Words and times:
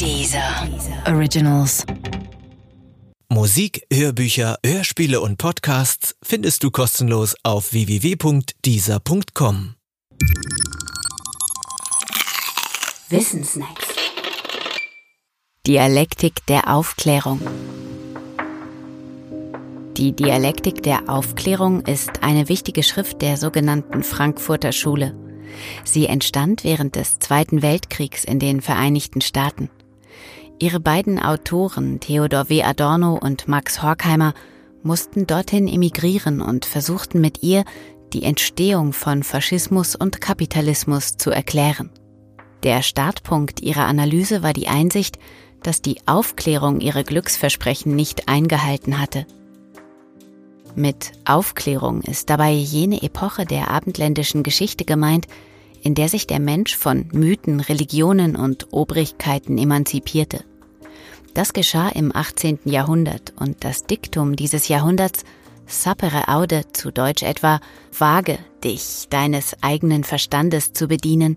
Dieser 0.00 0.68
Originals. 1.06 1.84
Musik, 3.28 3.86
Hörbücher, 3.92 4.58
Hörspiele 4.64 5.20
und 5.20 5.38
Podcasts 5.38 6.14
findest 6.22 6.64
du 6.64 6.70
kostenlos 6.70 7.34
auf 7.42 7.72
www.dieser.com. 7.72 9.74
Wissensnacks. 13.08 13.86
Dialektik 15.66 16.46
der 16.46 16.74
Aufklärung. 16.74 17.40
Die 19.96 20.12
Dialektik 20.12 20.82
der 20.82 21.08
Aufklärung 21.08 21.82
ist 21.82 22.22
eine 22.22 22.48
wichtige 22.48 22.82
Schrift 22.82 23.22
der 23.22 23.36
sogenannten 23.36 24.02
Frankfurter 24.02 24.72
Schule. 24.72 25.14
Sie 25.84 26.06
entstand 26.06 26.64
während 26.64 26.96
des 26.96 27.18
Zweiten 27.18 27.62
Weltkriegs 27.62 28.24
in 28.24 28.38
den 28.38 28.62
Vereinigten 28.62 29.20
Staaten. 29.20 29.70
Ihre 30.58 30.80
beiden 30.80 31.18
Autoren 31.18 32.00
Theodor 32.00 32.48
W. 32.48 32.62
Adorno 32.62 33.18
und 33.20 33.48
Max 33.48 33.82
Horkheimer 33.82 34.34
mussten 34.82 35.26
dorthin 35.26 35.68
emigrieren 35.68 36.40
und 36.40 36.64
versuchten 36.64 37.20
mit 37.20 37.42
ihr, 37.42 37.64
die 38.12 38.24
Entstehung 38.24 38.92
von 38.92 39.22
Faschismus 39.22 39.96
und 39.96 40.20
Kapitalismus 40.20 41.16
zu 41.16 41.30
erklären. 41.30 41.90
Der 42.62 42.82
Startpunkt 42.82 43.60
ihrer 43.60 43.86
Analyse 43.86 44.42
war 44.42 44.52
die 44.52 44.68
Einsicht, 44.68 45.18
dass 45.62 45.82
die 45.82 45.96
Aufklärung 46.06 46.80
ihre 46.80 47.04
Glücksversprechen 47.04 47.94
nicht 47.96 48.28
eingehalten 48.28 49.00
hatte. 49.00 49.26
Mit 50.74 51.12
Aufklärung 51.24 52.02
ist 52.02 52.30
dabei 52.30 52.52
jene 52.52 53.02
Epoche 53.02 53.44
der 53.44 53.70
abendländischen 53.70 54.42
Geschichte 54.42 54.84
gemeint, 54.84 55.26
in 55.82 55.94
der 55.94 56.08
sich 56.08 56.26
der 56.26 56.40
Mensch 56.40 56.76
von 56.76 57.08
Mythen, 57.12 57.60
Religionen 57.60 58.36
und 58.36 58.72
Obrigkeiten 58.72 59.58
emanzipierte. 59.58 60.44
Das 61.34 61.52
geschah 61.52 61.88
im 61.88 62.14
18. 62.14 62.60
Jahrhundert 62.64 63.32
und 63.38 63.64
das 63.64 63.84
Diktum 63.84 64.36
dieses 64.36 64.68
Jahrhunderts 64.68 65.24
Sapere 65.66 66.28
aude, 66.28 66.64
zu 66.72 66.90
Deutsch 66.90 67.22
etwa, 67.22 67.60
wage 67.96 68.38
dich 68.62 69.06
deines 69.10 69.56
eigenen 69.62 70.04
Verstandes 70.04 70.72
zu 70.72 70.86
bedienen, 70.86 71.36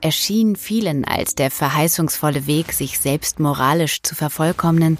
erschien 0.00 0.56
vielen 0.56 1.04
als 1.04 1.34
der 1.34 1.50
verheißungsvolle 1.50 2.46
Weg, 2.46 2.72
sich 2.72 2.98
selbst 2.98 3.38
moralisch 3.38 4.02
zu 4.02 4.14
vervollkommnen 4.14 4.98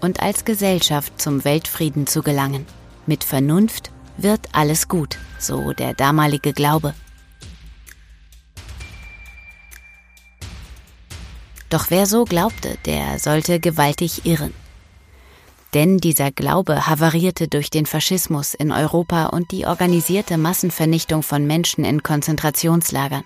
und 0.00 0.20
als 0.20 0.44
Gesellschaft 0.44 1.20
zum 1.20 1.44
Weltfrieden 1.44 2.06
zu 2.06 2.22
gelangen. 2.22 2.66
Mit 3.06 3.24
Vernunft 3.24 3.90
wird 4.16 4.40
alles 4.52 4.88
gut, 4.88 5.18
so 5.38 5.72
der 5.72 5.94
damalige 5.94 6.52
Glaube. 6.52 6.94
Doch 11.70 11.86
wer 11.90 12.06
so 12.06 12.24
glaubte, 12.24 12.78
der 12.86 13.18
sollte 13.18 13.60
gewaltig 13.60 14.24
irren. 14.24 14.54
Denn 15.74 15.98
dieser 15.98 16.30
Glaube 16.30 16.86
havarierte 16.86 17.46
durch 17.46 17.68
den 17.68 17.84
Faschismus 17.84 18.54
in 18.54 18.72
Europa 18.72 19.26
und 19.26 19.50
die 19.52 19.66
organisierte 19.66 20.38
Massenvernichtung 20.38 21.22
von 21.22 21.46
Menschen 21.46 21.84
in 21.84 22.02
Konzentrationslagern. 22.02 23.22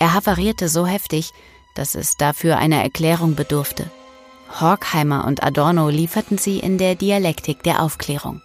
Er 0.00 0.12
havarierte 0.12 0.68
so 0.68 0.86
heftig, 0.86 1.30
dass 1.76 1.94
es 1.94 2.16
dafür 2.16 2.58
einer 2.58 2.82
Erklärung 2.82 3.36
bedurfte. 3.36 3.90
Horkheimer 4.60 5.24
und 5.24 5.44
Adorno 5.44 5.88
lieferten 5.88 6.36
sie 6.36 6.58
in 6.58 6.78
der 6.78 6.96
Dialektik 6.96 7.62
der 7.62 7.80
Aufklärung. 7.80 8.42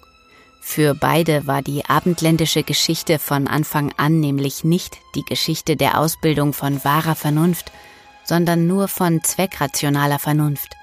Für 0.61 0.94
beide 0.94 1.47
war 1.47 1.64
die 1.64 1.86
abendländische 1.86 2.64
Geschichte 2.64 3.17
von 3.17 3.47
Anfang 3.47 3.92
an 3.97 4.20
nämlich 4.20 4.64
nicht 4.64 4.97
die 5.16 5.25
Geschichte 5.25 5.75
der 5.75 6.00
Ausbildung 6.00 6.53
von 6.53 6.83
wahrer 6.83 7.16
Vernunft, 7.16 7.72
sondern 8.30 8.68
nur 8.68 8.88
von 8.88 9.24
zweckrationaler 9.24 10.20
Vernunft. 10.20 10.78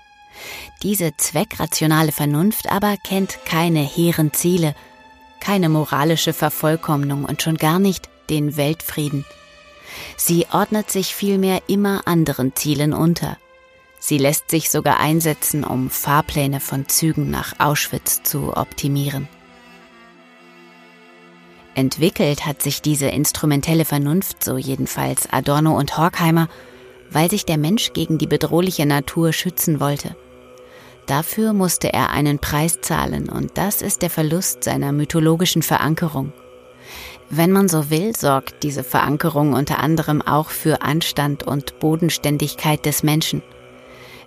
Diese 0.82 1.16
zweckrationale 1.16 2.10
Vernunft 2.10 2.70
aber 2.70 2.96
kennt 2.96 3.38
keine 3.46 3.80
hehren 3.80 4.34
Ziele, 4.34 4.74
keine 5.40 5.68
moralische 5.68 6.32
Vervollkommnung 6.32 7.24
und 7.24 7.40
schon 7.40 7.56
gar 7.56 7.78
nicht 7.78 8.10
den 8.28 8.56
Weltfrieden. 8.56 9.24
Sie 10.16 10.46
ordnet 10.50 10.90
sich 10.90 11.14
vielmehr 11.14 11.62
immer 11.68 12.02
anderen 12.06 12.56
Zielen 12.56 12.92
unter. 12.92 13.38
Sie 14.00 14.18
lässt 14.18 14.50
sich 14.50 14.68
sogar 14.68 14.98
einsetzen, 14.98 15.62
um 15.62 15.88
Fahrpläne 15.88 16.58
von 16.58 16.88
Zügen 16.88 17.30
nach 17.30 17.54
Auschwitz 17.60 18.24
zu 18.24 18.56
optimieren. 18.56 19.28
Entwickelt 21.76 22.44
hat 22.44 22.60
sich 22.60 22.82
diese 22.82 23.06
instrumentelle 23.06 23.84
Vernunft, 23.84 24.42
so 24.42 24.56
jedenfalls 24.56 25.28
Adorno 25.30 25.78
und 25.78 25.96
Horkheimer, 25.96 26.48
weil 27.10 27.30
sich 27.30 27.44
der 27.44 27.58
Mensch 27.58 27.92
gegen 27.92 28.18
die 28.18 28.26
bedrohliche 28.26 28.86
Natur 28.86 29.32
schützen 29.32 29.80
wollte. 29.80 30.16
Dafür 31.06 31.52
musste 31.52 31.92
er 31.92 32.10
einen 32.10 32.38
Preis 32.38 32.80
zahlen, 32.80 33.28
und 33.28 33.56
das 33.58 33.80
ist 33.80 34.02
der 34.02 34.10
Verlust 34.10 34.64
seiner 34.64 34.92
mythologischen 34.92 35.62
Verankerung. 35.62 36.32
Wenn 37.30 37.52
man 37.52 37.68
so 37.68 37.90
will, 37.90 38.14
sorgt 38.14 38.62
diese 38.62 38.84
Verankerung 38.84 39.52
unter 39.52 39.80
anderem 39.80 40.22
auch 40.22 40.50
für 40.50 40.82
Anstand 40.82 41.42
und 41.42 41.78
Bodenständigkeit 41.78 42.84
des 42.86 43.02
Menschen. 43.02 43.42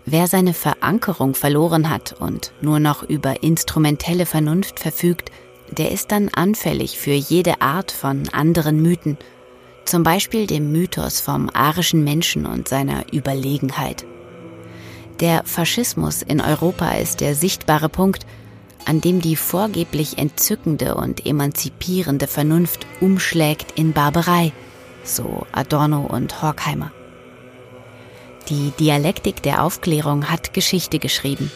Wer 0.06 0.28
seine 0.28 0.54
Verankerung 0.54 1.34
verloren 1.34 1.90
hat 1.90 2.16
und 2.20 2.52
nur 2.62 2.80
noch 2.80 3.04
über 3.04 3.44
instrumentelle 3.44 4.26
Vernunft 4.26 4.80
verfügt, 4.80 5.32
der 5.70 5.92
ist 5.92 6.12
dann 6.12 6.30
anfällig 6.30 6.98
für 6.98 7.12
jede 7.12 7.62
Art 7.62 7.92
von 7.92 8.28
anderen 8.30 8.82
Mythen, 8.82 9.18
zum 9.90 10.04
Beispiel 10.04 10.48
dem 10.48 10.72
Mythos 10.72 11.20
vom 11.20 11.50
arischen 11.54 12.04
Menschen 12.04 12.46
und 12.46 12.68
seiner 12.68 13.12
Überlegenheit. 13.14 14.06
Der 15.20 15.44
Faschismus 15.46 16.22
in 16.22 16.40
Europa 16.40 16.92
ist 16.92 17.22
der 17.22 17.36
sichtbare 17.36 17.90
Punkt, 17.90 18.26
an 18.86 19.02
dem 19.02 19.22
die 19.22 19.36
vorgeblich 19.36 20.18
entzückende 20.18 20.96
und 20.96 21.26
emanzipierende 21.26 22.28
Vernunft 22.28 22.86
umschlägt 23.02 23.78
in 23.78 23.94
Barbarei, 23.94 24.54
so 25.04 25.46
Adorno 25.52 26.02
und 26.02 26.42
Horkheimer. 26.42 26.92
Die 28.48 28.72
Dialektik 28.80 29.44
der 29.44 29.64
Aufklärung 29.64 30.30
hat 30.30 30.54
Geschichte 30.54 31.00
geschrieben, 31.00 31.52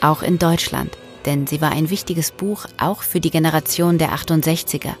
auch 0.00 0.22
in 0.22 0.38
Deutschland– 0.38 0.96
denn 1.28 1.46
sie 1.46 1.60
war 1.60 1.72
ein 1.72 1.90
wichtiges 1.90 2.30
Buch 2.30 2.64
auch 2.78 3.02
für 3.02 3.20
die 3.20 3.30
Generation 3.30 3.98
der 3.98 4.12
68er. 4.12 4.94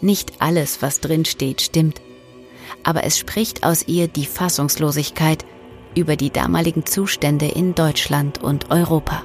Nicht 0.00 0.34
alles, 0.40 0.82
was 0.82 1.00
drin 1.00 1.24
steht, 1.24 1.62
stimmt, 1.62 2.00
aber 2.82 3.04
es 3.04 3.18
spricht 3.18 3.64
aus 3.64 3.88
ihr 3.88 4.08
die 4.08 4.26
Fassungslosigkeit 4.26 5.44
über 5.96 6.16
die 6.16 6.30
damaligen 6.30 6.84
Zustände 6.84 7.46
in 7.46 7.74
Deutschland 7.74 8.42
und 8.42 8.70
Europa. 8.70 9.22